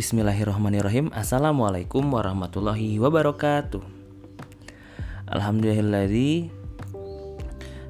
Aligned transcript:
Bismillahirrahmanirrahim 0.00 1.12
Assalamualaikum 1.12 2.00
warahmatullahi 2.08 2.96
wabarakatuh 2.96 3.84
Alhamdulillahilladzi 5.28 6.48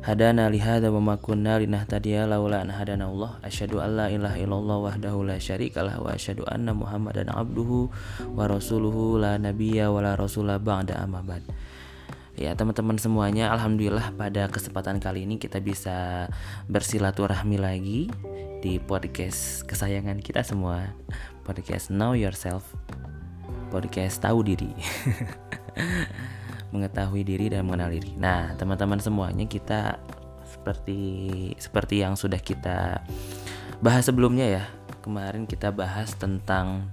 Hadana 0.03 0.51
lihada 0.51 0.91
wa 0.91 0.99
ma 0.99 1.15
kunna 1.23 1.63
linahtadiya 1.63 2.27
laula 2.27 2.67
an 2.67 2.75
hadana 2.75 3.07
Allah 3.07 3.39
asyhadu 3.47 3.79
an 3.79 3.95
la 3.95 4.11
ilaha 4.11 4.43
illallah 4.43 4.91
wahdahu 4.91 5.23
la 5.23 5.39
syarikalah 5.39 6.03
wa 6.03 6.11
asyhadu 6.11 6.43
anna 6.51 6.75
Muhammadan 6.75 7.31
abduhu 7.31 7.95
wa 8.35 8.43
rasuluhu 8.51 9.23
la 9.23 9.39
nabiyya 9.39 9.95
wa 9.95 10.03
la 10.03 10.19
rasula 10.19 10.59
ba'da 10.59 10.99
amma 10.99 11.23
ba'd. 11.23 11.47
Ya, 12.35 12.59
teman-teman 12.59 12.99
semuanya, 12.99 13.55
alhamdulillah 13.55 14.17
pada 14.19 14.51
kesempatan 14.51 14.99
kali 14.99 15.29
ini 15.29 15.39
kita 15.39 15.63
bisa 15.63 16.27
bersilaturahmi 16.67 17.55
lagi 17.61 18.11
di 18.65 18.83
podcast 18.83 19.63
kesayangan 19.69 20.19
kita 20.25 20.41
semua. 20.41 20.97
Podcast 21.51 21.91
Know 21.91 22.15
Yourself. 22.15 22.63
Podcast 23.75 24.23
tahu 24.23 24.47
diri. 24.47 24.71
mengetahui 26.71 27.27
diri 27.27 27.51
dan 27.51 27.67
mengenal 27.67 27.91
diri. 27.91 28.15
Nah, 28.15 28.55
teman-teman 28.55 29.03
semuanya 29.03 29.51
kita 29.51 29.99
seperti 30.47 31.03
seperti 31.59 32.07
yang 32.07 32.15
sudah 32.15 32.39
kita 32.39 33.03
bahas 33.83 34.07
sebelumnya 34.07 34.47
ya. 34.47 34.65
Kemarin 35.03 35.51
kita 35.51 35.75
bahas 35.75 36.15
tentang 36.15 36.87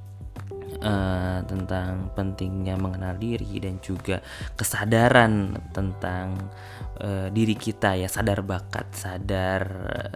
uh, 0.81 1.39
tentang 1.45 2.11
pentingnya 2.13 2.77
mengenal 2.77 3.17
diri 3.17 3.57
dan 3.61 3.81
juga 3.81 4.21
kesadaran 4.53 5.57
tentang 5.73 6.37
uh, 7.01 7.27
diri 7.33 7.57
kita 7.57 7.97
ya 7.97 8.09
sadar 8.09 8.45
bakat 8.45 8.89
sadar 8.93 9.61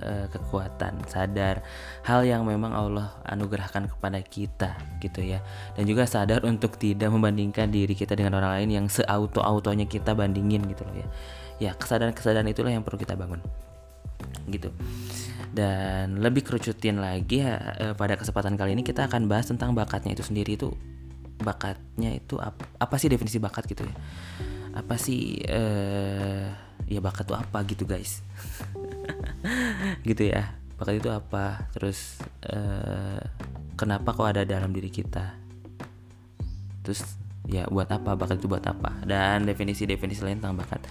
uh, 0.02 0.26
kekuatan 0.30 1.06
sadar 1.10 1.66
hal 2.06 2.26
yang 2.26 2.46
memang 2.46 2.74
Allah 2.74 3.18
anugerahkan 3.26 3.90
kepada 3.90 4.20
kita 4.22 4.78
gitu 5.02 5.22
ya. 5.22 5.42
Dan 5.74 5.90
juga 5.90 6.06
sadar 6.06 6.46
untuk 6.46 6.78
tidak 6.78 7.10
membandingkan 7.10 7.70
diri 7.70 7.94
kita 7.98 8.14
dengan 8.18 8.38
orang 8.42 8.62
lain 8.62 8.70
yang 8.84 8.86
seauto 8.90 9.42
autonya 9.42 9.86
kita 9.86 10.14
bandingin 10.14 10.66
gitu 10.70 10.86
loh 10.86 10.96
ya. 10.98 11.08
Ya 11.62 11.72
kesadaran 11.78 12.18
kesadaran 12.18 12.50
itulah 12.50 12.74
yang 12.74 12.82
perlu 12.82 12.98
kita 12.98 13.14
bangun 13.14 13.42
gitu 14.50 14.70
dan 15.52 16.24
lebih 16.24 16.48
kerucutin 16.48 17.00
lagi 17.00 17.44
ya, 17.44 17.60
pada 18.00 18.16
kesempatan 18.16 18.56
kali 18.56 18.76
ini 18.76 18.84
kita 18.88 19.08
akan 19.12 19.28
bahas 19.28 19.52
tentang 19.52 19.76
bakatnya 19.76 20.16
itu 20.16 20.24
sendiri. 20.24 20.56
Itu 20.56 20.76
bakatnya 21.42 22.16
itu 22.16 22.40
apa, 22.40 22.64
apa 22.80 22.96
sih 22.96 23.12
definisi 23.12 23.38
bakat 23.38 23.68
gitu 23.68 23.84
ya? 23.84 23.96
Apa 24.72 24.96
sih 24.96 25.44
eh, 25.44 26.48
ya 26.88 27.00
bakat 27.04 27.28
itu 27.28 27.36
apa 27.36 27.58
gitu 27.68 27.84
guys? 27.84 28.22
Gitu 30.08 30.30
ya. 30.30 30.54
Bakat 30.78 31.02
itu 31.02 31.10
apa? 31.10 31.68
Terus 31.74 32.22
eh, 32.46 33.22
kenapa 33.76 34.14
kok 34.14 34.30
ada 34.30 34.46
dalam 34.46 34.70
diri 34.72 34.94
kita? 34.94 35.34
Terus 36.86 37.02
ya 37.50 37.66
buat 37.68 37.90
apa? 37.90 38.14
Bakat 38.14 38.40
itu 38.40 38.48
buat 38.48 38.64
apa? 38.64 39.02
Dan 39.04 39.50
definisi-definisi 39.50 40.22
lain 40.22 40.40
tentang 40.40 40.62
bakat 40.62 40.86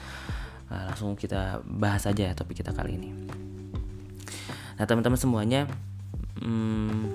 nah, 0.70 0.86
langsung 0.86 1.18
kita 1.18 1.60
bahas 1.66 2.06
aja 2.06 2.30
ya 2.30 2.32
topik 2.32 2.62
kita 2.62 2.70
kali 2.70 2.94
ini 2.96 3.10
Nah 4.80 4.88
teman-teman 4.88 5.20
semuanya, 5.20 5.68
hmm, 6.40 7.12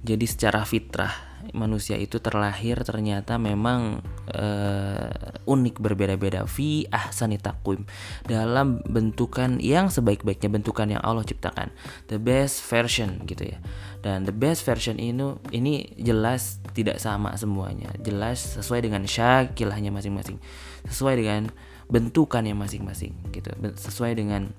jadi 0.00 0.24
secara 0.24 0.64
fitrah 0.64 1.12
manusia 1.52 1.94
itu 2.00 2.18
terlahir 2.18 2.80
ternyata 2.82 3.38
memang 3.38 4.00
uh, 4.32 5.10
unik 5.46 5.78
berbeda-beda. 5.78 6.48
Fi 6.48 6.88
ahsani 6.90 7.38
taqwim. 7.38 7.84
Dalam 8.26 8.82
bentukan 8.88 9.60
yang 9.60 9.92
sebaik-baiknya 9.92 10.48
bentukan 10.50 10.88
yang 10.90 11.02
Allah 11.04 11.22
ciptakan. 11.22 11.70
The 12.10 12.18
best 12.18 12.64
version 12.66 13.22
gitu 13.28 13.52
ya. 13.52 13.58
Dan 14.00 14.24
the 14.24 14.34
best 14.34 14.64
version 14.64 14.96
ini 14.96 15.36
ini 15.52 15.92
jelas 16.00 16.58
tidak 16.72 16.98
sama 16.98 17.36
semuanya. 17.36 17.92
Jelas 18.00 18.58
sesuai 18.58 18.88
dengan 18.88 19.04
syakilahnya 19.04 19.92
masing-masing. 19.92 20.40
Sesuai 20.88 21.20
dengan 21.20 21.52
bentukannya 21.86 22.56
masing-masing 22.56 23.14
gitu. 23.30 23.54
Sesuai 23.76 24.18
dengan 24.18 24.50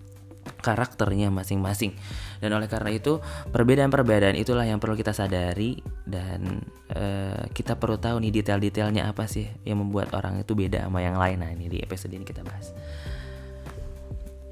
karakternya 0.68 1.32
masing-masing. 1.32 1.96
Dan 2.44 2.52
oleh 2.52 2.68
karena 2.68 2.92
itu, 2.92 3.24
perbedaan-perbedaan 3.56 4.36
itulah 4.36 4.68
yang 4.68 4.84
perlu 4.84 5.00
kita 5.00 5.16
sadari 5.16 5.80
dan 6.04 6.60
uh, 6.92 7.48
kita 7.56 7.80
perlu 7.80 7.96
tahu 7.96 8.20
nih 8.20 8.44
detail-detailnya 8.44 9.08
apa 9.08 9.24
sih 9.32 9.48
yang 9.64 9.80
membuat 9.80 10.12
orang 10.12 10.44
itu 10.44 10.52
beda 10.52 10.92
sama 10.92 11.00
yang 11.00 11.16
lain. 11.16 11.40
Nah, 11.40 11.50
ini 11.56 11.72
di 11.72 11.80
episode 11.80 12.12
ini 12.12 12.28
kita 12.28 12.44
bahas. 12.44 12.76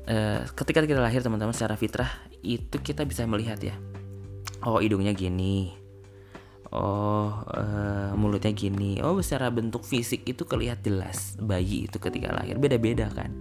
Uh, 0.08 0.48
ketika 0.56 0.86
kita 0.88 1.02
lahir 1.04 1.20
teman-teman 1.20 1.52
secara 1.52 1.76
fitrah 1.76 2.08
itu 2.40 2.80
kita 2.80 3.04
bisa 3.04 3.28
melihat 3.28 3.60
ya. 3.60 3.76
Oh, 4.64 4.80
hidungnya 4.80 5.12
gini. 5.12 5.76
Oh, 6.72 7.30
uh, 7.46 8.12
mulutnya 8.18 8.54
gini. 8.56 9.02
Oh, 9.02 9.18
secara 9.20 9.50
bentuk 9.50 9.84
fisik 9.84 10.24
itu 10.30 10.48
kelihatan 10.48 10.82
jelas 10.86 11.36
bayi 11.42 11.90
itu 11.90 11.98
ketika 11.98 12.32
lahir 12.32 12.62
beda-beda 12.62 13.10
kan 13.10 13.34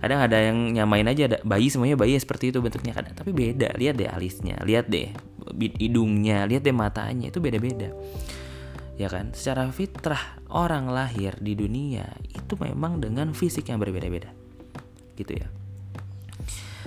kadang 0.00 0.20
ada 0.20 0.38
yang 0.38 0.76
nyamain 0.76 1.06
aja 1.08 1.22
ada 1.30 1.38
bayi 1.42 1.72
semuanya 1.72 1.96
bayi 1.96 2.18
seperti 2.18 2.52
itu 2.52 2.60
bentuknya 2.60 2.92
kadang 2.92 3.14
tapi 3.16 3.32
beda 3.32 3.76
lihat 3.80 3.96
deh 3.96 4.08
alisnya 4.08 4.60
lihat 4.64 4.88
deh 4.88 5.10
hidungnya 5.54 6.46
lihat 6.48 6.62
deh 6.66 6.74
matanya 6.74 7.30
itu 7.30 7.38
beda-beda. 7.38 7.94
Ya 8.96 9.12
kan? 9.12 9.36
Secara 9.36 9.68
fitrah 9.68 10.40
orang 10.48 10.88
lahir 10.88 11.36
di 11.36 11.52
dunia 11.52 12.08
itu 12.32 12.56
memang 12.56 12.98
dengan 12.98 13.36
fisik 13.36 13.68
yang 13.68 13.76
berbeda-beda. 13.76 14.32
Gitu 15.14 15.36
ya. 15.36 15.48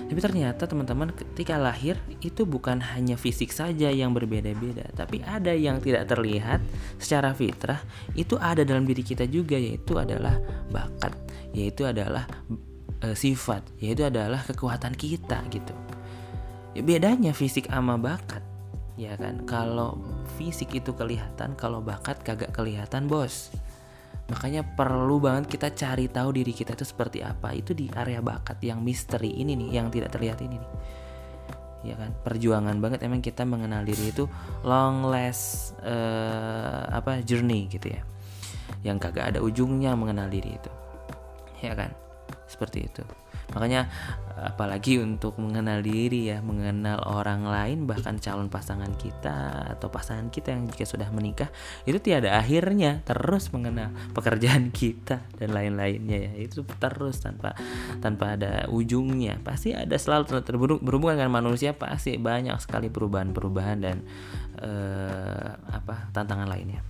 Tapi 0.00 0.18
ternyata 0.18 0.66
teman-teman 0.66 1.14
ketika 1.14 1.54
lahir 1.54 1.94
itu 2.18 2.42
bukan 2.42 2.82
hanya 2.82 3.14
fisik 3.14 3.54
saja 3.54 3.94
yang 3.94 4.10
berbeda-beda, 4.10 4.90
tapi 4.98 5.22
ada 5.22 5.54
yang 5.54 5.78
tidak 5.78 6.10
terlihat 6.10 6.58
secara 6.98 7.30
fitrah 7.30 7.78
itu 8.18 8.34
ada 8.40 8.66
dalam 8.66 8.82
diri 8.82 9.06
kita 9.06 9.30
juga 9.30 9.54
yaitu 9.54 9.94
adalah 10.00 10.34
bakat, 10.72 11.14
yaitu 11.54 11.86
adalah 11.86 12.26
e, 13.00 13.16
sifat 13.16 13.64
yaitu 13.80 14.06
adalah 14.06 14.44
kekuatan 14.44 14.94
kita 14.94 15.40
gitu. 15.50 15.74
Ya, 16.76 16.86
bedanya 16.86 17.34
fisik 17.34 17.66
sama 17.66 17.98
bakat 17.98 18.44
ya 18.94 19.16
kan? 19.16 19.42
Kalau 19.48 19.98
fisik 20.36 20.76
itu 20.76 20.92
kelihatan 20.92 21.56
kalau 21.56 21.80
bakat 21.80 22.20
kagak 22.22 22.52
kelihatan 22.52 23.08
bos. 23.08 23.50
Makanya 24.30 24.62
perlu 24.62 25.18
banget 25.18 25.50
kita 25.50 25.74
cari 25.74 26.06
tahu 26.06 26.30
diri 26.30 26.54
kita 26.54 26.78
itu 26.78 26.86
seperti 26.86 27.24
apa. 27.24 27.50
Itu 27.50 27.74
di 27.74 27.90
area 27.90 28.22
bakat 28.22 28.62
yang 28.62 28.78
misteri 28.84 29.34
ini 29.42 29.58
nih 29.58 29.68
yang 29.74 29.90
tidak 29.90 30.14
terlihat 30.14 30.38
ini 30.46 30.60
nih. 30.60 30.72
Ya 31.90 31.94
kan? 31.96 32.14
Perjuangan 32.22 32.78
banget 32.78 33.02
emang 33.02 33.24
kita 33.24 33.42
mengenal 33.42 33.82
diri 33.82 34.14
itu 34.14 34.30
long 34.62 35.08
last 35.08 35.74
uh, 35.82 36.86
apa 36.94 37.24
journey 37.26 37.66
gitu 37.66 37.90
ya. 37.90 38.06
Yang 38.86 39.10
kagak 39.10 39.34
ada 39.34 39.38
ujungnya 39.42 39.98
mengenal 39.98 40.30
diri 40.30 40.54
itu. 40.54 40.70
Ya 41.66 41.74
kan 41.74 41.90
seperti 42.50 42.90
itu. 42.90 43.06
Makanya 43.54 43.86
apalagi 44.40 45.02
untuk 45.02 45.36
mengenal 45.36 45.84
diri 45.84 46.32
ya 46.32 46.40
mengenal 46.40 47.02
orang 47.04 47.44
lain 47.44 47.84
bahkan 47.84 48.16
calon 48.16 48.48
pasangan 48.48 48.88
kita 48.96 49.68
atau 49.76 49.92
pasangan 49.92 50.32
kita 50.32 50.54
yang 50.54 50.64
jika 50.70 50.88
sudah 50.88 51.12
menikah 51.12 51.52
itu 51.84 52.00
tiada 52.00 52.40
akhirnya 52.40 53.04
terus 53.04 53.52
mengenal 53.52 53.92
pekerjaan 54.16 54.72
kita 54.80 55.22
dan 55.38 55.50
lain-lainnya 55.50 56.30
ya. 56.30 56.32
Itu 56.46 56.66
terus 56.66 57.22
tanpa 57.22 57.54
tanpa 58.02 58.38
ada 58.38 58.66
ujungnya. 58.70 59.38
Pasti 59.42 59.74
ada 59.74 59.94
selalu 59.94 60.42
berhubungan 60.82 61.18
dengan 61.20 61.34
manusia 61.42 61.74
pasti 61.74 62.16
banyak 62.18 62.58
sekali 62.62 62.90
perubahan-perubahan 62.90 63.78
dan 63.82 64.02
uh, 64.62 65.54
apa 65.70 66.10
tantangan 66.14 66.46
lainnya. 66.50 66.82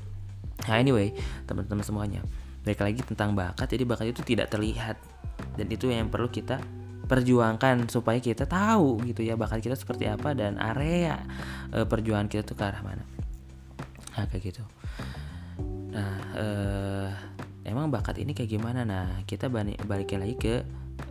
Nah 0.68 0.76
anyway 0.76 1.12
teman-teman 1.48 1.84
semuanya 1.84 2.20
baik 2.64 2.80
lagi 2.84 3.00
tentang 3.04 3.32
bakat. 3.32 3.66
Jadi 3.72 3.84
bakat 3.88 4.06
itu 4.12 4.20
tidak 4.22 4.52
terlihat 4.52 5.00
dan 5.60 5.68
itu 5.68 5.92
yang 5.92 6.08
perlu 6.08 6.32
kita 6.32 6.56
perjuangkan 7.04 7.90
supaya 7.92 8.16
kita 8.16 8.48
tahu 8.48 9.04
gitu 9.04 9.20
ya 9.20 9.36
bakat 9.36 9.60
kita 9.60 9.76
seperti 9.76 10.08
apa 10.08 10.32
dan 10.32 10.56
area 10.56 11.20
e, 11.68 11.84
perjuangan 11.84 12.32
kita 12.32 12.48
tuh 12.48 12.56
ke 12.56 12.64
arah 12.64 12.80
mana. 12.80 13.04
Nah 14.16 14.24
kayak 14.30 14.42
gitu. 14.48 14.64
Nah 15.92 16.16
e, 16.32 16.46
emang 17.68 17.92
bakat 17.92 18.22
ini 18.22 18.30
kayak 18.30 18.54
gimana? 18.54 18.86
Nah 18.86 19.26
kita 19.26 19.50
balik 19.52 20.16
lagi 20.16 20.38
ke 20.38 20.54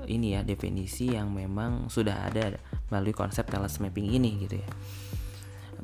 ini 0.08 0.40
ya 0.40 0.42
definisi 0.42 1.12
yang 1.12 1.36
memang 1.36 1.92
sudah 1.92 2.32
ada 2.32 2.56
melalui 2.90 3.12
konsep 3.12 3.44
talent 3.52 3.76
mapping 3.84 4.08
ini 4.08 4.48
gitu 4.48 4.56
ya. 4.56 4.70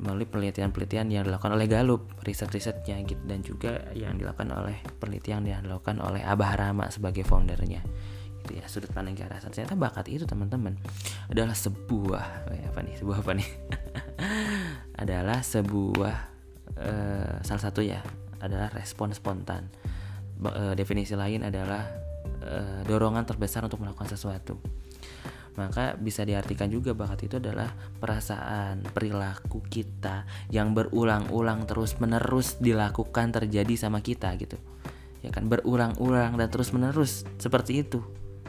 Melalui 0.00 0.24
penelitian-penelitian 0.28 1.08
yang 1.12 1.24
dilakukan 1.28 1.56
oleh 1.56 1.68
Galup 1.68 2.20
riset-risetnya 2.24 3.04
gitu 3.04 3.20
dan 3.28 3.44
juga 3.44 3.84
yang 3.92 4.16
dilakukan 4.16 4.48
oleh 4.48 4.80
penelitian 4.96 5.44
yang 5.44 5.60
dilakukan 5.60 6.00
oleh 6.00 6.24
Abah 6.24 6.56
Rama 6.56 6.88
sebagai 6.88 7.24
foundernya 7.24 7.84
gitu 8.46 8.62
ya 8.62 8.64
sudut 8.70 8.94
pandang 8.94 9.18
kearasan 9.18 9.50
ternyata 9.50 9.74
bakat 9.74 10.06
itu 10.06 10.22
teman-teman 10.22 10.78
adalah 11.26 11.58
sebuah 11.58 12.46
eh, 12.54 12.70
apa 12.70 12.80
nih? 12.86 12.94
Sebuah 12.94 13.18
apa 13.26 13.32
nih? 13.34 13.48
Adalah 15.02 15.44
sebuah 15.44 16.16
uh, 16.80 17.36
salah 17.44 17.62
satu 17.62 17.84
ya 17.84 18.00
adalah 18.40 18.72
respon 18.72 19.12
spontan. 19.12 19.68
Uh, 20.40 20.72
definisi 20.76 21.16
lain 21.16 21.44
adalah 21.44 21.84
uh, 22.44 22.80
dorongan 22.84 23.24
terbesar 23.24 23.64
untuk 23.64 23.80
melakukan 23.80 24.08
sesuatu. 24.08 24.56
Maka 25.56 25.96
bisa 25.96 26.20
diartikan 26.20 26.68
juga 26.68 26.92
bakat 26.92 27.32
itu 27.32 27.40
adalah 27.40 27.72
perasaan 27.96 28.84
perilaku 28.92 29.64
kita 29.64 30.28
yang 30.52 30.76
berulang-ulang 30.76 31.64
terus 31.64 31.96
menerus 31.96 32.60
dilakukan 32.60 33.32
terjadi 33.32 33.88
sama 33.88 34.04
kita 34.04 34.36
gitu. 34.36 34.60
Ya 35.24 35.32
kan? 35.32 35.48
Berulang-ulang 35.48 36.36
dan 36.36 36.48
terus 36.52 36.76
menerus 36.76 37.24
seperti 37.40 37.84
itu 37.84 38.04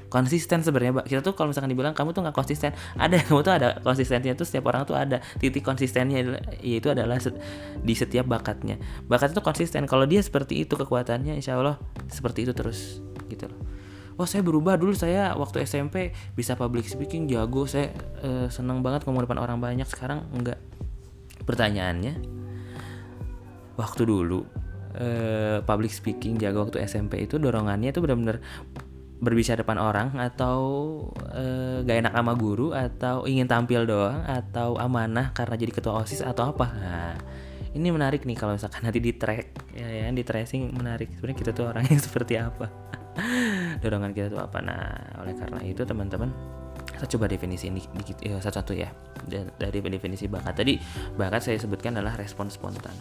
konsisten 0.07 0.63
sebenarnya 0.63 1.03
kita 1.03 1.19
tuh 1.19 1.35
kalau 1.35 1.51
misalkan 1.51 1.71
dibilang 1.71 1.91
kamu 1.91 2.15
tuh 2.15 2.23
nggak 2.23 2.35
konsisten 2.35 2.71
ada 2.95 3.19
kamu 3.27 3.39
tuh 3.43 3.53
ada 3.53 3.67
konsistennya 3.83 4.33
tuh 4.33 4.47
setiap 4.47 4.71
orang 4.71 4.87
tuh 4.87 4.95
ada 4.95 5.19
titik 5.39 5.63
konsistennya 5.63 6.39
yaitu 6.63 6.91
adalah 6.91 7.19
di 7.81 7.93
setiap 7.93 8.27
bakatnya. 8.27 8.79
Bakat 9.07 9.35
itu 9.35 9.41
konsisten. 9.43 9.83
Kalau 9.85 10.07
dia 10.07 10.23
seperti 10.23 10.63
itu 10.63 10.75
kekuatannya 10.75 11.37
insya 11.37 11.59
Allah 11.59 11.79
seperti 12.07 12.47
itu 12.47 12.53
terus 12.55 13.03
gitu 13.27 13.47
loh. 13.47 13.59
Wah 14.17 14.25
saya 14.25 14.41
berubah 14.41 14.75
dulu. 14.81 14.97
Saya 14.97 15.37
waktu 15.37 15.63
SMP 15.63 16.11
bisa 16.33 16.57
public 16.57 16.89
speaking 16.89 17.29
jago. 17.29 17.69
Saya 17.69 17.93
uh, 18.25 18.47
senang 18.49 18.81
banget 18.81 19.05
ngomong 19.05 19.29
depan 19.29 19.37
orang 19.37 19.61
banyak. 19.61 19.85
Sekarang 19.85 20.25
enggak. 20.33 20.57
Pertanyaannya 21.45 22.17
waktu 23.77 24.01
dulu 24.09 24.41
uh, 24.97 25.61
public 25.63 25.93
speaking 25.93 26.41
jago 26.41 26.65
waktu 26.65 26.81
SMP 26.89 27.29
itu 27.29 27.37
dorongannya 27.37 27.93
itu 27.93 28.01
benar-benar 28.01 28.41
berbicara 29.17 29.65
depan 29.65 29.81
orang 29.81 30.13
atau 30.21 30.59
e, 31.33 31.45
gak 31.81 31.97
enak 32.05 32.13
sama 32.13 32.33
guru 32.37 32.69
atau 32.69 33.25
ingin 33.25 33.49
tampil 33.49 33.89
doang 33.89 34.21
atau 34.29 34.77
amanah 34.77 35.33
karena 35.33 35.57
jadi 35.57 35.73
ketua 35.73 36.05
osis 36.05 36.21
atau 36.21 36.53
apa? 36.53 36.67
Nah 36.77 37.13
ini 37.73 37.89
menarik 37.89 38.25
nih 38.25 38.37
kalau 38.37 38.53
misalkan 38.53 38.85
nanti 38.85 39.01
di 39.01 39.17
track 39.17 39.73
ya, 39.73 39.89
ya 39.89 40.05
di 40.13 40.21
tracing 40.21 40.69
menarik. 40.73 41.17
Sebenarnya 41.17 41.37
kita 41.37 41.51
tuh 41.53 41.65
orang 41.65 41.85
yang 41.89 42.01
seperti 42.07 42.37
apa? 42.37 42.69
Dorongan 43.81 44.13
kita 44.13 44.27
tuh 44.29 44.41
apa? 44.41 44.57
Nah 44.61 44.81
oleh 45.21 45.33
karena 45.33 45.59
itu 45.65 45.81
teman-teman 45.81 46.29
kita 46.97 47.05
coba 47.17 47.29
definisi 47.29 47.69
ini 47.69 47.81
dikit 47.93 48.17
ya, 48.25 48.41
satu-satu 48.41 48.73
ya 48.73 48.89
dari 49.57 49.77
definisi 49.81 50.29
bakat. 50.29 50.61
Tadi 50.61 50.73
bakat 51.17 51.41
saya 51.41 51.57
sebutkan 51.57 51.97
adalah 51.97 52.17
respon 52.17 52.49
spontan. 52.53 52.93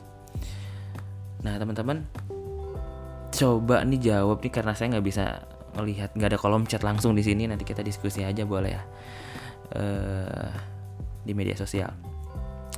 Nah 1.44 1.60
teman-teman 1.60 2.08
coba 3.36 3.84
nih 3.84 4.00
jawab 4.00 4.40
nih 4.40 4.52
karena 4.52 4.72
saya 4.72 4.96
nggak 4.96 5.06
bisa 5.06 5.44
melihat 5.76 6.10
nggak 6.16 6.34
ada 6.34 6.38
kolom 6.40 6.64
chat 6.64 6.80
langsung 6.80 7.12
di 7.12 7.22
sini 7.22 7.44
nanti 7.44 7.62
kita 7.62 7.84
diskusi 7.84 8.24
aja 8.24 8.42
boleh 8.48 8.72
ya. 8.72 8.82
Uh, 9.76 10.50
di 11.26 11.34
media 11.34 11.58
sosial 11.58 11.90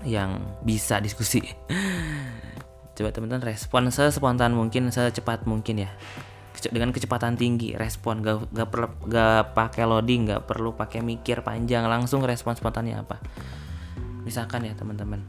yang 0.06 0.39
bisa 0.62 0.99
diskusi. 0.99 1.43
Coba 2.99 3.15
teman-teman 3.15 3.55
respon 3.55 3.95
sespontan 3.95 4.55
mungkin 4.55 4.91
secepat 4.91 5.47
mungkin 5.47 5.87
ya. 5.87 5.91
Dengan 6.59 6.91
kecepatan 6.91 7.39
tinggi 7.39 7.79
respon. 7.79 8.25
Gak, 8.27 8.50
gak 8.50 8.69
perlu 8.75 8.89
gak 9.06 9.55
pakai 9.55 9.87
loading 9.87 10.35
gak 10.35 10.50
perlu 10.50 10.75
pakai 10.75 11.06
mikir 11.06 11.47
panjang 11.47 11.87
langsung 11.87 12.27
respon 12.27 12.59
spontannya 12.59 12.99
apa. 12.99 13.23
Misalkan 14.27 14.67
ya 14.67 14.75
teman-teman 14.75 15.23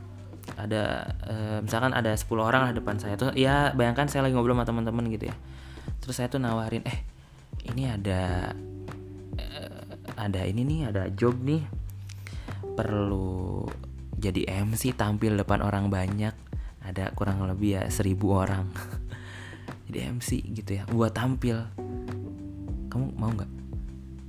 ada 0.57 1.13
e, 1.29 1.35
misalkan 1.61 1.93
ada 1.93 2.09
10 2.17 2.25
orang 2.41 2.61
lah 2.69 2.73
depan 2.73 2.97
saya. 2.97 3.13
Tuh 3.15 3.37
ya 3.37 3.69
bayangkan 3.77 4.09
saya 4.09 4.25
lagi 4.25 4.33
ngobrol 4.33 4.57
sama 4.57 4.65
teman-teman 4.65 5.05
gitu 5.13 5.29
ya. 5.29 5.35
Terus 6.01 6.17
saya 6.17 6.27
tuh 6.31 6.41
nawarin 6.41 6.81
eh 6.89 7.18
ini 7.67 7.83
ada 7.89 8.53
uh, 9.35 9.83
ada 10.15 10.41
ini 10.47 10.61
nih 10.63 10.79
ada 10.91 11.07
job 11.11 11.35
nih. 11.43 11.63
Perlu 12.75 13.67
jadi 14.19 14.63
MC 14.67 14.95
tampil 14.95 15.39
depan 15.39 15.63
orang 15.63 15.87
banyak. 15.87 16.35
Ada 16.83 17.11
kurang 17.15 17.43
lebih 17.47 17.79
ya 17.79 17.83
seribu 17.91 18.35
orang. 18.35 18.67
Jadi 19.89 20.05
MC 20.05 20.29
gitu 20.53 20.71
ya 20.79 20.83
buat 20.89 21.13
tampil. 21.13 21.57
Kamu 22.93 23.17
mau 23.17 23.33
nggak? 23.33 23.51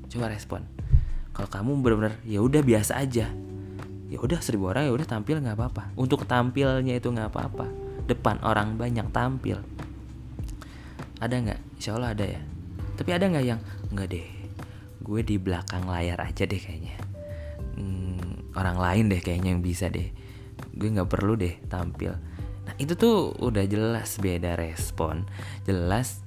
Coba 0.09 0.33
respon. 0.33 0.65
Kalau 1.37 1.49
kamu 1.53 1.85
benar-benar 1.85 2.15
ya 2.25 2.41
udah 2.41 2.65
biasa 2.65 2.97
aja. 2.97 3.29
Ya 4.11 4.19
udah 4.19 4.41
seribu 4.43 4.73
orang 4.73 4.89
ya 4.89 4.93
udah 4.93 5.05
tampil 5.05 5.39
nggak 5.41 5.57
apa-apa. 5.57 5.95
Untuk 6.01 6.25
tampilnya 6.25 6.97
itu 6.97 7.13
nggak 7.13 7.29
apa-apa. 7.29 7.69
Depan 8.09 8.41
orang 8.41 8.81
banyak 8.81 9.09
tampil. 9.13 9.61
Ada 11.21 11.35
nggak? 11.39 11.61
Insya 11.77 11.97
Allah 12.01 12.13
ada 12.17 12.25
ya 12.25 12.41
tapi 13.01 13.17
ada 13.17 13.33
nggak 13.33 13.47
yang 13.49 13.61
nggak 13.97 14.09
deh 14.13 14.41
gue 15.01 15.21
di 15.25 15.37
belakang 15.41 15.89
layar 15.89 16.21
aja 16.21 16.45
deh 16.45 16.61
kayaknya. 16.61 16.95
Hmm, 17.75 18.53
orang 18.53 18.77
lain 18.77 19.05
deh 19.09 19.21
kayaknya 19.25 19.57
yang 19.57 19.65
bisa 19.65 19.89
deh. 19.89 20.13
Gue 20.77 20.89
nggak 20.93 21.09
perlu 21.09 21.35
deh 21.41 21.57
tampil. 21.67 22.13
Nah 22.69 22.75
itu 22.77 22.93
tuh 22.95 23.33
udah 23.41 23.65
jelas 23.65 24.21
beda 24.21 24.55
respon 24.55 25.25
jelas 25.65 26.21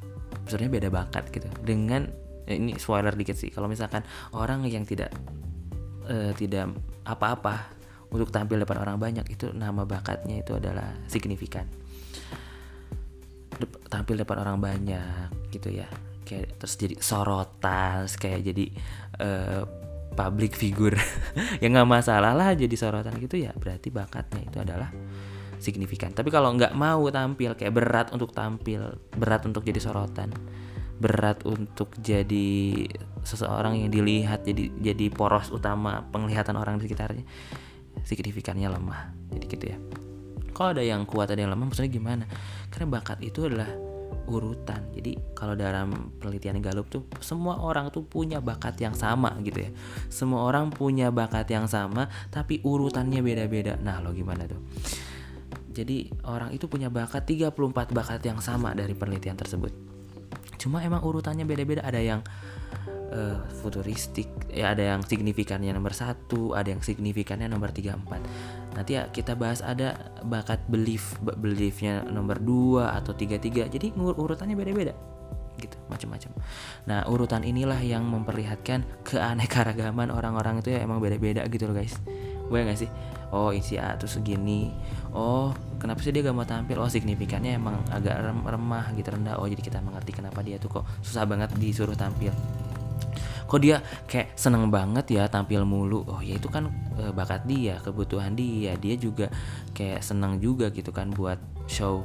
sebenarnya 0.49 0.71
beda 0.81 0.89
bakat 0.89 1.29
gitu. 1.29 1.47
Dengan 1.61 2.09
ya 2.49 2.57
ini 2.57 2.75
spoiler 2.75 3.13
dikit 3.13 3.37
sih 3.37 3.53
kalau 3.53 3.69
misalkan 3.69 4.03
orang 4.35 4.65
yang 4.67 4.83
tidak 4.83 5.13
uh, 6.09 6.33
tidak 6.35 6.73
apa-apa 7.07 7.71
untuk 8.11 8.33
tampil 8.33 8.59
depan 8.59 8.81
orang 8.81 8.97
banyak 8.97 9.25
itu 9.29 9.53
nama 9.53 9.85
bakatnya 9.85 10.41
itu 10.41 10.57
adalah 10.57 10.97
signifikan. 11.05 11.69
Tampil 13.87 14.17
depan 14.25 14.41
orang 14.41 14.57
banyak 14.57 15.53
gitu 15.53 15.69
ya 15.69 15.85
kayak 16.33 16.57
terus 16.57 16.73
jadi 16.81 16.95
sorotan 16.97 18.09
kayak 18.09 18.41
jadi 18.41 18.65
uh, 19.21 19.61
public 20.17 20.57
figure. 20.57 20.97
Yang 21.61 21.71
nggak 21.77 21.89
masalah 21.89 22.33
lah 22.33 22.57
jadi 22.57 22.73
sorotan 22.73 23.13
gitu 23.21 23.37
ya 23.37 23.53
berarti 23.53 23.93
bakatnya 23.93 24.41
itu 24.41 24.57
adalah 24.57 24.89
signifikan. 25.61 26.09
Tapi 26.09 26.33
kalau 26.33 26.53
nggak 26.57 26.73
mau 26.73 27.05
tampil 27.13 27.53
kayak 27.53 27.73
berat 27.73 28.07
untuk 28.09 28.33
tampil 28.33 28.97
berat 29.13 29.45
untuk 29.45 29.61
jadi 29.61 29.77
sorotan 29.77 30.33
berat 31.03 31.43
untuk 31.43 31.91
jadi 31.99 32.87
seseorang 33.27 33.75
yang 33.75 33.89
dilihat 33.91 34.47
jadi 34.47 34.71
jadi 34.79 35.11
poros 35.11 35.51
utama 35.51 36.05
penglihatan 36.15 36.55
orang 36.55 36.79
di 36.79 36.87
sekitarnya 36.87 37.25
signifikannya 38.07 38.71
lemah. 38.71 39.11
Jadi 39.35 39.45
gitu 39.51 39.65
ya. 39.73 39.77
Kalau 40.53 40.69
ada 40.77 40.85
yang 40.85 41.03
kuat 41.09 41.33
ada 41.33 41.41
yang 41.41 41.51
lemah 41.51 41.73
maksudnya 41.73 41.91
gimana? 41.91 42.23
Karena 42.69 42.87
bakat 42.99 43.19
itu 43.25 43.49
adalah 43.49 43.67
urutan. 44.29 44.91
Jadi 44.93 45.17
kalau 45.33 45.53
dalam 45.57 46.13
penelitian 46.17 46.61
Gallup 46.61 46.87
tuh 46.89 47.03
semua 47.19 47.59
orang 47.61 47.89
tuh 47.89 48.05
punya 48.05 48.39
bakat 48.39 48.77
yang 48.79 48.93
sama 48.93 49.35
gitu 49.41 49.65
ya. 49.67 49.71
Semua 50.07 50.45
orang 50.47 50.69
punya 50.69 51.09
bakat 51.09 51.49
yang 51.51 51.65
sama 51.65 52.07
tapi 52.29 52.61
urutannya 52.63 53.19
beda-beda. 53.19 53.77
Nah, 53.81 53.99
lo 53.99 54.13
gimana 54.13 54.45
tuh? 54.45 54.61
Jadi 55.73 56.05
orang 56.29 56.53
itu 56.53 56.69
punya 56.69 56.93
bakat 56.93 57.25
34 57.25 57.89
bakat 57.89 58.21
yang 58.21 58.37
sama 58.39 58.77
dari 58.77 58.93
penelitian 58.93 59.33
tersebut. 59.33 59.73
Cuma 60.61 60.79
emang 60.85 61.01
urutannya 61.01 61.43
beda-beda. 61.43 61.81
Ada 61.81 61.99
yang 61.99 62.21
uh, 63.13 63.37
futuristik. 63.61 64.27
Ya 64.49 64.73
ada 64.73 64.97
yang 64.97 65.05
signifikannya 65.05 65.69
nomor 65.71 65.93
satu 65.93 66.57
ada 66.57 66.73
yang 66.73 66.81
signifikannya 66.81 67.45
nomor 67.47 67.69
tiga 67.69 67.93
empat. 67.93 68.19
Nanti 68.73 68.97
ya 68.97 69.07
kita 69.13 69.37
bahas 69.37 69.61
ada 69.61 69.95
bakat 70.25 70.65
belief 70.65 71.15
beliefnya 71.21 72.01
nomor 72.09 72.41
dua 72.41 72.97
atau 72.97 73.13
tiga 73.13 73.37
tiga 73.37 73.69
jadi 73.69 73.93
urutannya 73.93 74.57
beda-beda 74.57 74.97
gitu 75.61 75.77
macam-macam. 75.87 76.33
Nah 76.89 77.05
urutan 77.05 77.45
inilah 77.45 77.77
yang 77.85 78.03
memperlihatkan 78.09 79.05
keanekaragaman 79.05 80.09
orang-orang 80.09 80.65
itu 80.65 80.73
ya 80.73 80.81
emang 80.81 80.97
beda-beda 80.97 81.45
gitu 81.47 81.69
loh 81.69 81.77
guys. 81.77 81.93
Gue 82.49 82.59
gak 82.65 82.75
sih? 82.75 82.89
Oh 83.33 83.49
isi 83.49 83.77
A 83.77 83.95
tuh 83.97 84.09
segini. 84.09 84.73
Oh 85.13 85.53
kenapa 85.77 86.01
sih 86.01 86.09
dia 86.09 86.25
gak 86.25 86.35
mau 86.35 86.45
tampil? 86.45 86.81
Oh 86.81 86.89
signifikannya 86.89 87.55
emang 87.55 87.85
agak 87.93 88.17
remah 88.25 88.91
gitu 88.97 89.13
rendah. 89.13 89.37
Oh 89.37 89.45
jadi 89.45 89.61
kita 89.61 89.79
mengerti 89.79 90.11
kenapa 90.17 90.41
dia 90.41 90.57
tuh 90.57 90.81
kok 90.81 90.85
susah 91.05 91.23
banget 91.29 91.53
disuruh 91.55 91.95
tampil 91.95 92.33
kok 93.43 93.59
dia 93.61 93.83
kayak 94.07 94.35
seneng 94.39 94.71
banget 94.71 95.05
ya 95.13 95.27
tampil 95.27 95.63
mulu? 95.67 96.03
Oh 96.07 96.21
ya 96.23 96.39
itu 96.39 96.47
kan 96.47 96.71
e, 96.97 97.11
bakat 97.11 97.43
dia 97.45 97.77
kebutuhan 97.83 98.33
dia. 98.33 98.75
Dia 98.79 98.95
juga 98.97 99.27
kayak 99.75 100.01
seneng 100.01 100.39
juga 100.39 100.71
gitu 100.71 100.89
kan 100.89 101.11
buat 101.11 101.37
show. 101.67 102.03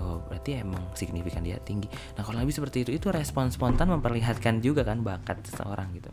Oh 0.00 0.18
berarti 0.26 0.58
emang 0.58 0.82
signifikan 0.98 1.46
dia 1.46 1.60
tinggi. 1.62 1.86
Nah 2.18 2.22
kalau 2.26 2.42
lebih 2.42 2.54
seperti 2.54 2.82
itu. 2.88 2.90
Itu 2.96 3.14
respon 3.14 3.52
spontan 3.52 3.92
memperlihatkan 3.92 4.64
juga 4.64 4.82
kan 4.82 5.04
bakat 5.04 5.44
seseorang 5.46 5.92
gitu. 5.94 6.10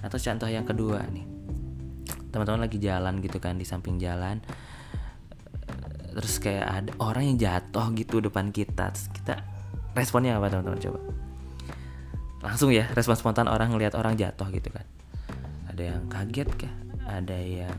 Atau 0.00 0.16
contoh 0.16 0.48
yang 0.48 0.66
kedua 0.66 1.04
nih. 1.12 1.26
Teman-teman 2.30 2.66
lagi 2.66 2.78
jalan 2.78 3.20
gitu 3.20 3.38
kan 3.42 3.58
di 3.58 3.66
samping 3.66 4.00
jalan. 4.00 4.42
Terus 6.10 6.42
kayak 6.42 6.66
ada 6.66 6.90
orang 6.98 7.34
yang 7.34 7.36
jatuh 7.38 7.86
gitu 7.94 8.18
depan 8.18 8.50
kita. 8.50 8.90
Terus 8.90 9.06
kita 9.14 9.34
responnya 9.94 10.40
apa 10.40 10.50
teman-teman? 10.50 10.80
Coba 10.82 11.19
langsung 12.40 12.72
ya 12.72 12.88
respon 12.96 13.16
spontan 13.16 13.46
orang 13.46 13.72
ngelihat 13.72 13.94
orang 13.96 14.16
jatuh 14.16 14.48
gitu 14.52 14.72
kan. 14.72 14.84
Ada 15.68 15.96
yang 15.96 16.02
kaget 16.08 16.48
kah? 16.56 16.74
Ada 17.08 17.36
yang 17.36 17.78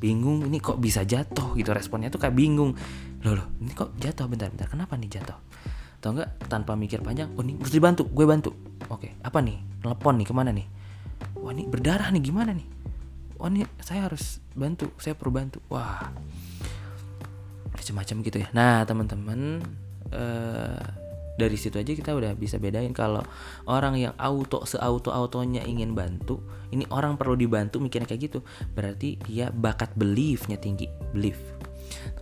bingung 0.00 0.48
ini 0.48 0.58
kok 0.58 0.80
bisa 0.80 1.04
jatuh? 1.04 1.54
Gitu 1.54 1.70
responnya 1.70 2.08
tuh 2.08 2.20
kayak 2.20 2.34
bingung. 2.34 2.72
Loh 3.22 3.32
loh 3.36 3.46
ini 3.60 3.72
kok 3.76 3.94
jatuh? 4.00 4.26
Bentar 4.26 4.48
bentar 4.48 4.66
kenapa 4.66 4.96
nih 4.96 5.20
jatuh? 5.20 5.38
Atau 6.02 6.18
enggak 6.18 6.34
tanpa 6.50 6.74
mikir 6.74 6.98
panjang 6.98 7.30
oh 7.38 7.44
ini 7.46 7.60
harus 7.60 7.72
dibantu 7.72 8.08
gue 8.08 8.26
bantu. 8.26 8.50
Oke 8.88 9.14
apa 9.22 9.38
nih? 9.44 9.60
Telepon 9.84 10.14
nih 10.18 10.26
ke 10.26 10.34
mana 10.34 10.50
nih? 10.50 10.66
Wah 11.38 11.52
ini 11.52 11.68
berdarah 11.68 12.08
nih 12.10 12.22
gimana 12.24 12.50
nih? 12.56 12.68
Wah 13.38 13.48
ini 13.52 13.62
saya 13.84 14.08
harus 14.08 14.40
bantu 14.56 14.90
saya 14.98 15.14
perlu 15.14 15.36
bantu. 15.36 15.60
Wah 15.68 16.10
macam-macam 17.76 18.16
gitu 18.24 18.36
ya. 18.40 18.48
Nah 18.54 18.86
teman-teman 18.88 19.62
uh, 20.14 21.01
dari 21.36 21.56
situ 21.56 21.80
aja 21.80 21.92
kita 21.96 22.12
udah 22.12 22.36
bisa 22.36 22.60
bedain 22.60 22.92
kalau 22.92 23.24
orang 23.64 23.96
yang 23.96 24.14
auto 24.20 24.68
seauto 24.68 25.10
autonya 25.12 25.64
ingin 25.64 25.96
bantu 25.96 26.44
ini 26.72 26.88
orang 26.88 27.20
perlu 27.20 27.36
dibantu 27.36 27.78
mikirnya 27.78 28.08
kayak 28.08 28.32
gitu. 28.32 28.40
Berarti 28.72 29.20
dia 29.28 29.52
bakat 29.52 29.92
beliefnya 29.92 30.56
tinggi 30.56 30.88
belief. 31.12 31.36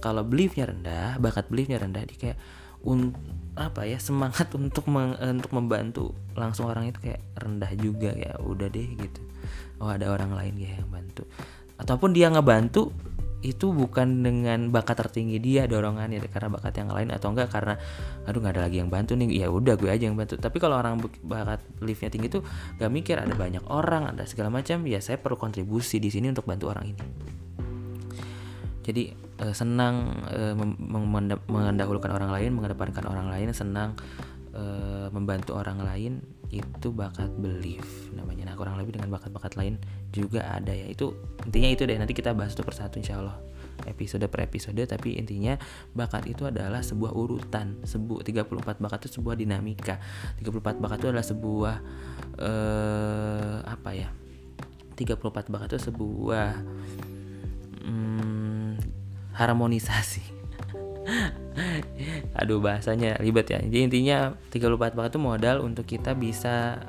Kalau 0.03 0.27
beliefnya 0.27 0.67
rendah 0.67 1.23
bakat 1.23 1.47
beliefnya 1.47 1.79
rendah 1.79 2.03
dia 2.03 2.19
kayak 2.19 2.39
un 2.83 3.15
apa 3.55 3.87
ya 3.87 4.03
semangat 4.03 4.51
untuk 4.59 4.91
meng, 4.91 5.15
untuk 5.23 5.55
membantu 5.55 6.05
langsung 6.35 6.67
orang 6.67 6.91
itu 6.91 6.99
kayak 6.99 7.23
rendah 7.39 7.73
juga 7.79 8.11
ya 8.11 8.35
udah 8.43 8.67
deh 8.67 8.91
gitu. 8.99 9.23
Oh 9.79 9.89
ada 9.89 10.11
orang 10.11 10.35
lain 10.35 10.59
ya 10.59 10.83
yang 10.83 10.91
bantu. 10.91 11.23
Ataupun 11.79 12.11
dia 12.11 12.29
ngebantu 12.29 12.91
itu 13.41 13.73
bukan 13.73 14.21
dengan 14.21 14.69
bakat 14.69 15.01
tertinggi 15.01 15.41
dia 15.41 15.65
dorongannya 15.65 16.21
karena 16.29 16.53
bakat 16.53 16.77
yang 16.77 16.93
lain 16.93 17.09
atau 17.09 17.33
enggak 17.33 17.49
karena 17.49 17.81
aduh 18.29 18.37
nggak 18.45 18.55
ada 18.57 18.63
lagi 18.69 18.77
yang 18.85 18.93
bantu 18.93 19.17
nih. 19.17 19.45
Ya 19.45 19.47
udah 19.49 19.81
gue 19.81 19.89
aja 19.89 20.05
yang 20.09 20.17
bantu. 20.17 20.37
Tapi 20.37 20.61
kalau 20.61 20.77
orang 20.77 21.01
bakat 21.25 21.65
liftnya 21.81 22.13
tinggi 22.13 22.29
tuh 22.29 22.45
gak 22.77 22.93
mikir 22.93 23.17
ada 23.17 23.33
banyak 23.33 23.65
orang 23.73 24.13
ada 24.13 24.29
segala 24.29 24.53
macam 24.53 24.85
ya 24.85 25.01
saya 25.01 25.17
perlu 25.17 25.41
kontribusi 25.41 25.97
di 25.97 26.13
sini 26.13 26.29
untuk 26.29 26.45
bantu 26.45 26.69
orang 26.69 26.93
ini. 26.93 27.03
Jadi 28.85 29.03
eh, 29.41 29.55
senang 29.57 30.25
eh, 30.29 30.55
mendahulukan 31.49 32.13
orang 32.13 32.31
lain 32.37 32.51
mengedepankan 32.57 33.09
orang 33.09 33.33
lain 33.33 33.57
senang 33.57 33.97
eh, 34.55 35.09
membantu 35.11 35.57
orang 35.59 35.83
lain 35.83 36.23
itu 36.51 36.91
bakat 36.91 37.31
belief 37.39 38.11
namanya. 38.11 38.51
Nah 38.51 38.55
kurang 38.59 38.75
lebih 38.75 38.99
dengan 38.99 39.15
bakat-bakat 39.15 39.55
lain 39.55 39.79
juga 40.11 40.43
ada 40.51 40.75
ya. 40.75 40.91
Itu 40.91 41.15
intinya 41.47 41.71
itu 41.71 41.83
deh. 41.87 41.97
Nanti 41.97 42.13
kita 42.13 42.35
bahas 42.35 42.59
satu 42.59 42.67
persatu 42.67 42.99
insya 42.99 43.23
Allah. 43.23 43.39
Episode 43.87 44.29
per 44.29 44.45
episode 44.45 44.83
tapi 44.85 45.17
intinya 45.17 45.57
bakat 45.97 46.29
itu 46.29 46.45
adalah 46.45 46.85
sebuah 46.85 47.17
urutan 47.17 47.81
sebuah 47.87 48.21
34 48.27 48.83
bakat 48.83 48.99
itu 49.07 49.23
sebuah 49.23 49.39
dinamika. 49.39 50.03
34 50.43 50.83
bakat 50.83 50.99
itu 51.01 51.09
adalah 51.09 51.27
sebuah 51.27 51.75
eh, 52.37 53.59
apa 53.65 53.91
ya? 53.95 54.11
34 54.99 55.49
bakat 55.49 55.69
itu 55.73 55.89
sebuah 55.89 56.61
hmm, 57.89 58.71
harmonisasi 59.33 60.25
aduh 62.41 62.59
bahasanya 62.63 63.19
ribet 63.21 63.51
ya. 63.51 63.59
Jadi 63.61 63.79
intinya 63.91 64.35
34 64.53 64.97
bakat 64.97 65.11
itu 65.17 65.21
modal 65.21 65.57
untuk 65.65 65.85
kita 65.87 66.15
bisa 66.17 66.81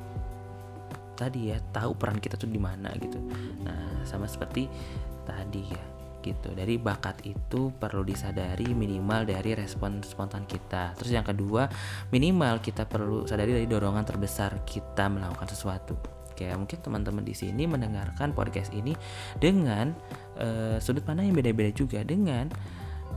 tadi 1.14 1.54
ya 1.54 1.58
tahu 1.70 1.94
peran 1.94 2.18
kita 2.18 2.34
tuh 2.34 2.50
di 2.50 2.58
mana 2.58 2.90
gitu. 2.98 3.18
Nah 3.62 4.02
sama 4.02 4.26
seperti 4.26 4.66
tadi 5.22 5.62
ya 5.70 5.84
gitu. 6.22 6.54
Dari 6.54 6.78
bakat 6.78 7.26
itu 7.26 7.74
perlu 7.74 8.06
disadari 8.06 8.70
minimal 8.72 9.26
dari 9.26 9.58
respon 9.58 10.00
spontan 10.06 10.46
kita. 10.46 10.94
Terus 10.96 11.10
yang 11.12 11.26
kedua 11.26 11.66
minimal 12.14 12.62
kita 12.62 12.86
perlu 12.86 13.26
sadari 13.26 13.52
dari 13.52 13.66
dorongan 13.66 14.06
terbesar 14.06 14.62
kita 14.62 15.10
melakukan 15.10 15.50
sesuatu. 15.50 15.98
Kayak 16.32 16.56
mungkin 16.64 16.78
teman-teman 16.80 17.22
di 17.26 17.34
sini 17.36 17.68
mendengarkan 17.68 18.32
podcast 18.32 18.72
ini 18.72 18.96
dengan 19.36 19.92
uh, 20.40 20.80
sudut 20.80 21.04
pandang 21.04 21.28
yang 21.28 21.36
beda-beda 21.36 21.70
juga 21.76 22.00
dengan 22.02 22.48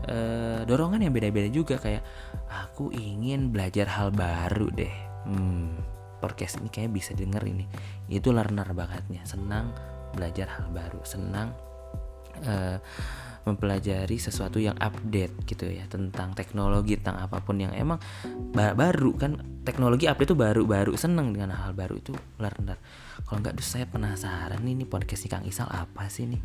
uh, 0.09 0.61
dorongan 0.65 1.01
yang 1.05 1.13
beda-beda 1.13 1.49
juga 1.49 1.75
kayak 1.77 2.01
aku 2.49 2.93
ingin 2.93 3.49
belajar 3.49 3.89
hal 3.89 4.09
baru 4.13 4.69
deh. 4.73 4.93
Hmm, 5.25 5.81
podcast 6.21 6.61
ini 6.61 6.69
kayak 6.69 6.93
bisa 6.93 7.11
denger 7.13 7.43
ini. 7.45 7.65
Itu 8.09 8.31
learner 8.31 8.65
bakatnya. 8.73 9.25
Senang 9.25 9.73
belajar 10.13 10.49
hal 10.49 10.69
baru. 10.71 11.01
Senang 11.05 11.53
uh, 12.45 12.77
mempelajari 13.45 14.17
sesuatu 14.17 14.57
yang 14.57 14.73
update 14.81 15.45
gitu 15.45 15.69
ya 15.69 15.85
tentang 15.85 16.33
teknologi 16.33 16.97
tentang 16.97 17.21
apa 17.29 17.45
pun 17.45 17.61
yang 17.61 17.73
emang 17.77 18.01
baru 18.53 19.13
kan. 19.17 19.37
Teknologi 19.65 20.05
update 20.09 20.33
itu 20.33 20.37
baru-baru. 20.37 20.93
Seneng 20.97 21.33
dengan 21.33 21.53
hal 21.53 21.73
baru 21.73 21.97
itu 21.97 22.13
learner. 22.37 22.77
Kalau 23.25 23.41
nggak 23.41 23.57
saya 23.61 23.85
penasaran 23.89 24.61
nih 24.61 24.73
ini 24.77 24.85
podcast 24.85 25.25
Kang 25.25 25.45
Isal 25.45 25.69
apa 25.69 26.05
sih 26.09 26.29
nih? 26.29 26.41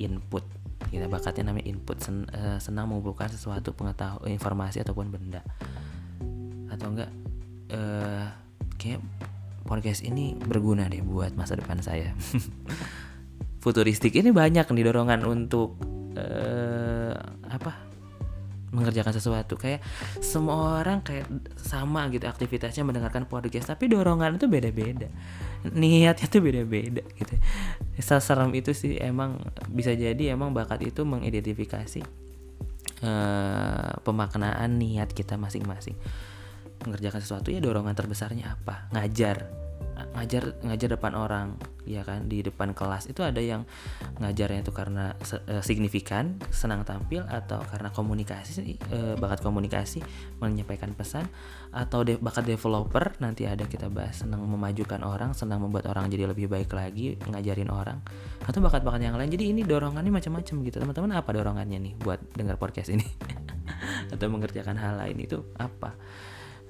Input 0.00 0.61
kita 0.92 1.08
bakatnya 1.08 1.48
namanya 1.48 1.72
input 1.72 1.96
sen, 2.04 2.28
uh, 2.36 2.60
senang 2.60 2.92
mengumpulkan 2.92 3.32
sesuatu 3.32 3.72
pengetahuan 3.72 4.28
informasi 4.28 4.84
ataupun 4.84 5.08
benda. 5.08 5.40
Atau 6.68 6.92
enggak 6.92 7.08
uh, 7.72 8.28
kayak 8.76 9.00
podcast 9.64 10.04
ini 10.04 10.36
berguna 10.36 10.92
deh 10.92 11.00
buat 11.00 11.32
masa 11.32 11.56
depan 11.56 11.80
saya. 11.80 12.12
Futuristik 13.64 14.12
ini 14.20 14.36
banyak 14.36 14.68
nih 14.68 14.84
dorongan 14.84 15.24
untuk 15.24 15.80
uh, 16.20 17.16
apa? 17.48 17.88
Mengerjakan 18.76 19.16
sesuatu. 19.16 19.56
Kayak 19.56 19.80
semua 20.20 20.84
orang 20.84 21.00
kayak 21.00 21.24
sama 21.56 22.04
gitu 22.12 22.28
aktivitasnya 22.28 22.84
mendengarkan 22.84 23.24
podcast 23.24 23.72
tapi 23.72 23.88
dorongan 23.88 24.36
itu 24.36 24.44
beda-beda. 24.44 25.08
Niatnya 25.72 26.26
tuh 26.28 26.44
beda-beda 26.44 27.00
gitu 27.16 27.34
seserem 28.00 28.48
itu 28.56 28.72
sih 28.72 28.96
emang 28.96 29.36
bisa 29.68 29.92
jadi 29.92 30.32
emang 30.32 30.56
bakat 30.56 30.80
itu 30.80 31.04
mengidentifikasi 31.04 32.00
uh, 33.04 33.92
pemaknaan 34.00 34.80
niat 34.80 35.12
kita 35.12 35.36
masing-masing. 35.36 35.96
Mengerjakan 36.82 37.20
sesuatu 37.22 37.52
ya 37.52 37.60
dorongan 37.60 37.94
terbesarnya 37.94 38.56
apa? 38.58 38.88
Ngajar 38.96 39.61
ngajar 40.14 40.58
ngajar 40.62 40.88
depan 40.98 41.12
orang 41.14 41.58
ya 41.82 42.06
kan? 42.06 42.30
Di 42.30 42.42
depan 42.46 42.74
kelas 42.74 43.10
itu 43.10 43.22
ada 43.26 43.38
yang 43.42 43.66
ngajarnya 44.22 44.62
itu 44.62 44.72
karena 44.74 45.14
e, 45.48 45.60
signifikan 45.62 46.38
senang 46.54 46.86
tampil 46.86 47.26
atau 47.26 47.58
karena 47.66 47.90
komunikasi 47.90 48.78
e, 48.78 48.98
bakat 49.18 49.42
komunikasi 49.42 50.02
menyampaikan 50.38 50.94
pesan 50.94 51.26
atau 51.74 52.06
de 52.06 52.20
bakat 52.20 52.46
developer 52.46 53.16
nanti 53.18 53.48
ada 53.48 53.66
kita 53.66 53.88
bahas 53.88 54.22
senang 54.22 54.44
memajukan 54.44 55.02
orang 55.02 55.32
senang 55.32 55.64
membuat 55.64 55.88
orang 55.90 56.06
jadi 56.12 56.30
lebih 56.30 56.46
baik 56.46 56.70
lagi 56.74 57.18
ngajarin 57.26 57.72
orang 57.72 57.98
atau 58.46 58.58
bakat-bakat 58.62 59.02
yang 59.02 59.16
lain. 59.18 59.30
Jadi 59.30 59.44
ini 59.54 59.62
dorongannya 59.62 60.10
macam-macam 60.10 60.54
gitu. 60.66 60.76
Teman-teman 60.82 61.18
apa 61.18 61.30
dorongannya 61.30 61.78
nih 61.78 61.92
buat 61.98 62.18
dengar 62.34 62.58
podcast 62.58 62.90
ini? 62.90 63.06
Atau 64.14 64.30
mengerjakan 64.30 64.78
hal 64.78 64.98
lain 64.98 65.18
itu 65.22 65.42
apa? 65.58 65.94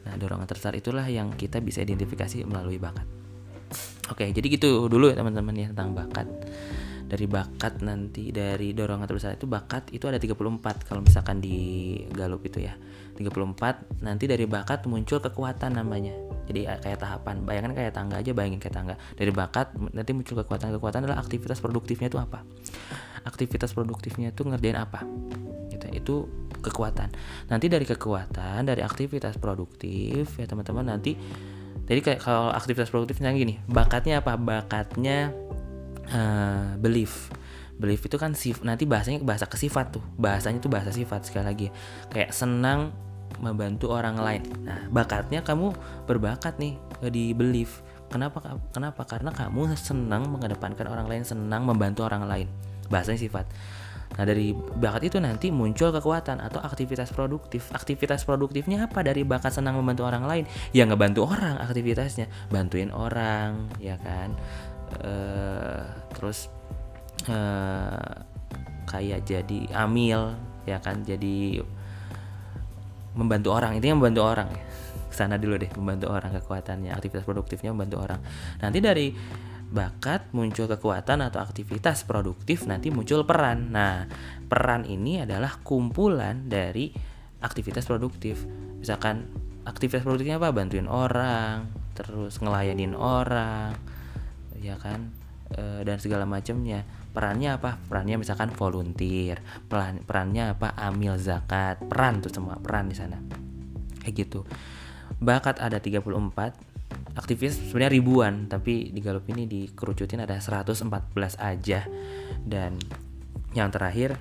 Nah, 0.02 0.14
dorongan 0.18 0.50
terbesar 0.50 0.74
itulah 0.74 1.06
yang 1.06 1.30
kita 1.34 1.62
bisa 1.62 1.82
identifikasi 1.82 2.42
melalui 2.42 2.78
bakat. 2.78 3.21
Oke, 4.10 4.26
jadi 4.34 4.46
gitu 4.50 4.90
dulu 4.90 5.12
ya 5.12 5.14
teman-teman 5.14 5.54
ya 5.54 5.68
tentang 5.70 5.94
bakat. 5.94 6.26
Dari 7.06 7.28
bakat 7.28 7.84
nanti 7.84 8.32
dari 8.32 8.72
dorongan 8.72 9.04
terbesar 9.04 9.36
itu 9.36 9.44
bakat 9.44 9.92
itu 9.92 10.08
ada 10.08 10.16
34 10.16 10.88
kalau 10.88 11.04
misalkan 11.04 11.38
di 11.38 12.00
Galup 12.10 12.42
itu 12.42 12.64
ya. 12.64 12.74
34 13.14 14.00
nanti 14.00 14.24
dari 14.24 14.48
bakat 14.48 14.88
muncul 14.88 15.20
kekuatan 15.20 15.76
namanya. 15.76 16.16
Jadi 16.48 16.66
kayak 16.66 16.98
tahapan. 16.98 17.44
Bayangkan 17.46 17.72
kayak 17.76 17.92
tangga 17.94 18.18
aja, 18.18 18.32
bayangin 18.34 18.58
kayak 18.58 18.74
tangga. 18.74 18.94
Dari 19.14 19.30
bakat 19.30 19.76
nanti 19.92 20.10
muncul 20.16 20.40
kekuatan. 20.42 20.74
Kekuatan 20.74 21.06
adalah 21.06 21.20
aktivitas 21.22 21.60
produktifnya 21.62 22.08
itu 22.10 22.18
apa? 22.18 22.42
Aktivitas 23.22 23.70
produktifnya 23.76 24.34
itu 24.34 24.42
ngerjain 24.42 24.80
apa? 24.80 25.06
Gitu. 25.70 25.86
Itu 25.92 26.14
kekuatan. 26.62 27.12
Nanti 27.50 27.66
dari 27.68 27.84
kekuatan, 27.84 28.66
dari 28.66 28.80
aktivitas 28.80 29.36
produktif 29.36 30.32
ya 30.38 30.46
teman-teman 30.48 30.96
nanti 30.96 31.14
jadi 31.92 32.00
kayak 32.00 32.20
kalau 32.24 32.48
aktivitas 32.48 32.88
produktifnya 32.88 33.28
gini, 33.36 33.60
bakatnya 33.68 34.24
apa? 34.24 34.40
Bakatnya 34.40 35.28
uh, 36.08 36.72
belief. 36.80 37.28
Belief 37.76 38.00
itu 38.00 38.16
kan 38.16 38.32
sif 38.32 38.64
nanti 38.64 38.88
bahasanya 38.88 39.20
bahasa 39.20 39.44
kesifat 39.44 40.00
tuh. 40.00 40.04
Bahasanya 40.16 40.64
tuh 40.64 40.72
bahasa 40.72 40.88
sifat 40.88 41.28
sekali 41.28 41.44
lagi. 41.44 41.68
Kayak 42.08 42.32
senang 42.32 42.96
membantu 43.44 43.92
orang 43.92 44.16
lain. 44.16 44.40
Nah, 44.64 44.88
bakatnya 44.88 45.44
kamu 45.44 45.76
berbakat 46.08 46.56
nih 46.56 46.80
eh, 47.04 47.12
di 47.12 47.36
belief. 47.36 47.84
Kenapa? 48.08 48.40
Kenapa? 48.72 49.04
Karena 49.04 49.28
kamu 49.28 49.76
senang 49.76 50.32
mengedepankan 50.32 50.88
orang 50.88 51.12
lain, 51.12 51.28
senang 51.28 51.68
membantu 51.68 52.08
orang 52.08 52.24
lain. 52.24 52.48
Bahasanya 52.88 53.20
sifat. 53.20 53.44
Nah 54.12 54.24
dari 54.28 54.52
bakat 54.52 55.08
itu 55.08 55.16
nanti 55.16 55.48
muncul 55.48 55.88
kekuatan 55.88 56.44
atau 56.44 56.60
aktivitas 56.60 57.12
produktif. 57.16 57.72
Aktivitas 57.72 58.28
produktifnya 58.28 58.84
apa 58.84 59.00
dari 59.00 59.24
bakat 59.24 59.56
senang 59.56 59.80
membantu 59.80 60.04
orang 60.04 60.24
lain? 60.28 60.44
Ya 60.76 60.84
ngebantu 60.84 61.24
orang 61.28 61.56
aktivitasnya, 61.64 62.28
bantuin 62.52 62.92
orang, 62.92 63.72
ya 63.80 63.96
kan. 63.96 64.36
Uh, 65.00 65.88
terus 66.12 66.52
uh, 67.32 68.12
kayak 68.84 69.24
jadi 69.24 69.60
amil, 69.72 70.36
ya 70.68 70.76
kan. 70.84 71.00
Jadi 71.00 71.64
membantu 73.16 73.48
orang 73.52 73.76
intinya 73.76 73.96
membantu 73.96 74.22
orang 74.24 74.48
ya. 74.52 74.64
Sana 75.12 75.36
dulu 75.36 75.60
deh 75.60 75.68
membantu 75.76 76.08
orang 76.08 76.32
kekuatannya, 76.40 76.92
aktivitas 76.92 77.24
produktifnya 77.24 77.72
membantu 77.72 78.00
orang. 78.00 78.20
Nanti 78.60 78.80
dari 78.80 79.12
bakat, 79.72 80.28
muncul 80.36 80.68
kekuatan 80.68 81.24
atau 81.24 81.40
aktivitas 81.40 82.04
produktif, 82.04 82.68
nanti 82.68 82.92
muncul 82.92 83.24
peran. 83.24 83.72
Nah, 83.72 84.06
peran 84.46 84.84
ini 84.84 85.24
adalah 85.24 85.58
kumpulan 85.64 86.46
dari 86.46 86.92
aktivitas 87.40 87.88
produktif. 87.88 88.44
Misalkan 88.78 89.26
aktivitas 89.64 90.04
produktifnya 90.04 90.36
apa? 90.38 90.52
Bantuin 90.52 90.86
orang, 90.86 91.72
terus 91.96 92.38
ngelayanin 92.38 92.92
orang, 92.92 93.74
ya 94.60 94.76
kan? 94.78 95.10
E, 95.50 95.82
dan 95.82 95.98
segala 95.98 96.28
macamnya. 96.28 96.84
Perannya 97.12 97.56
apa? 97.60 97.76
Perannya 97.88 98.16
misalkan 98.20 98.52
volunteer. 98.52 99.44
Peran 99.68 100.00
perannya 100.04 100.56
apa? 100.56 100.72
Amil 100.76 101.20
zakat. 101.20 101.80
Peran 101.84 102.24
tuh 102.24 102.32
semua 102.32 102.56
peran 102.56 102.88
di 102.88 102.96
sana. 102.96 103.20
Kayak 104.00 104.14
gitu. 104.28 104.40
bakat 105.22 105.62
ada 105.62 105.78
34 105.78 106.71
aktivis 107.12 107.60
sebenarnya 107.60 107.92
ribuan 107.92 108.34
tapi 108.48 108.88
di 108.88 109.00
Galup 109.04 109.28
ini 109.28 109.44
dikerucutin 109.44 110.24
ada 110.24 110.36
114 110.40 110.88
aja. 111.38 111.80
Dan 112.40 112.80
yang 113.52 113.68
terakhir 113.68 114.16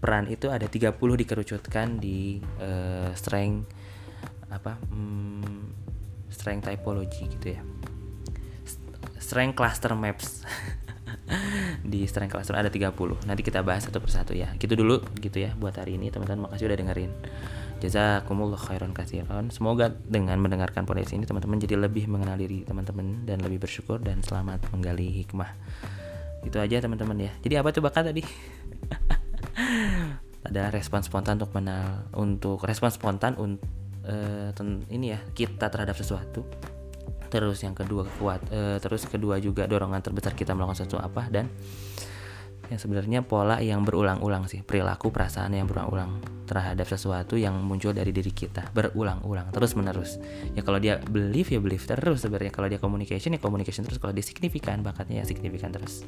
peran 0.00 0.28
itu 0.28 0.52
ada 0.52 0.68
30 0.68 0.92
dikerucutkan 0.96 1.96
di 1.96 2.36
uh, 2.60 3.08
strength 3.16 3.72
apa 4.52 4.76
hmm, 4.76 5.64
strength 6.28 6.68
typology 6.68 7.24
gitu 7.32 7.56
ya. 7.56 7.62
Strength 9.16 9.56
cluster 9.56 9.92
maps. 9.96 10.28
Di 11.84 12.04
strength 12.04 12.36
cluster 12.36 12.52
ada 12.52 12.68
30 12.68 13.24
nanti 13.24 13.40
kita 13.40 13.64
bahas 13.64 13.88
satu 13.88 13.96
persatu 13.96 14.36
ya. 14.36 14.52
Gitu 14.60 14.76
dulu 14.76 15.00
gitu 15.16 15.40
ya 15.40 15.56
buat 15.56 15.72
hari 15.72 15.96
ini 15.96 16.12
teman-teman. 16.12 16.52
Makasih 16.52 16.68
udah 16.68 16.78
dengerin 16.84 17.12
jazakumullah 17.84 18.56
khairan 18.56 18.96
kasiran 18.96 19.52
semoga 19.52 19.92
dengan 19.92 20.40
mendengarkan 20.40 20.88
podcast 20.88 21.12
ini 21.12 21.28
teman-teman 21.28 21.60
jadi 21.60 21.76
lebih 21.76 22.08
mengenal 22.08 22.40
diri 22.40 22.64
teman-teman 22.64 23.28
dan 23.28 23.44
lebih 23.44 23.60
bersyukur 23.60 24.00
dan 24.00 24.24
selamat 24.24 24.64
menggali 24.72 25.12
hikmah. 25.20 25.52
Itu 26.40 26.56
aja 26.56 26.80
teman-teman 26.80 27.28
ya. 27.28 27.32
Jadi 27.44 27.54
apa 27.60 27.68
tuh 27.76 27.84
bakat 27.84 28.08
tadi? 28.08 28.24
Ada 30.48 30.72
respon 30.72 31.04
spontan 31.04 31.36
untuk 31.36 31.52
menal 31.52 32.08
untuk 32.16 32.64
respon 32.64 32.88
spontan 32.88 33.36
untuk 33.36 33.68
uh, 34.08 34.88
ini 34.88 35.12
ya 35.12 35.20
kita 35.36 35.68
terhadap 35.68 35.92
sesuatu. 36.00 36.48
Terus 37.28 37.60
yang 37.60 37.76
kedua 37.76 38.08
kuat 38.16 38.40
uh, 38.48 38.80
terus 38.80 39.04
kedua 39.04 39.36
juga 39.44 39.68
dorongan 39.68 40.00
terbesar 40.00 40.32
kita 40.32 40.56
melakukan 40.56 40.88
sesuatu 40.88 41.04
apa 41.04 41.28
dan 41.28 41.52
yang 42.72 42.80
sebenarnya 42.80 43.20
pola 43.24 43.60
yang 43.60 43.84
berulang-ulang 43.84 44.48
sih 44.48 44.64
perilaku 44.64 45.12
perasaan 45.12 45.52
yang 45.52 45.68
berulang-ulang 45.68 46.20
terhadap 46.44 46.84
sesuatu 46.88 47.36
yang 47.36 47.56
muncul 47.60 47.92
dari 47.92 48.12
diri 48.12 48.32
kita 48.32 48.72
berulang-ulang 48.72 49.52
terus 49.52 49.76
menerus 49.76 50.16
ya 50.52 50.64
kalau 50.64 50.80
dia 50.80 51.00
believe 51.00 51.48
ya 51.48 51.60
believe 51.60 51.84
terus 51.84 52.24
sebenarnya. 52.24 52.52
Kalau 52.52 52.66
dia 52.66 52.80
communication 52.80 53.36
ya 53.36 53.40
communication 53.40 53.84
terus. 53.84 54.00
Kalau 54.00 54.16
dia 54.16 54.24
signifikan 54.24 54.80
bakatnya 54.80 55.22
ya 55.22 55.24
signifikan 55.24 55.70
terus. 55.70 56.02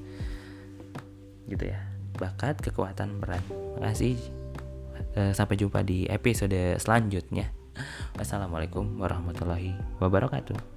Gitu 1.47 1.65
ya. 1.69 1.79
Bakat 2.17 2.59
kekuatan 2.65 3.21
peran 3.21 3.45
makasih. 3.77 4.17
E, 5.17 5.37
sampai 5.37 5.61
jumpa 5.61 5.85
di 5.85 6.09
episode 6.09 6.81
selanjutnya. 6.81 7.53
Wassalamualaikum 8.17 8.97
warahmatullahi 8.97 9.77
wabarakatuh 10.01 10.76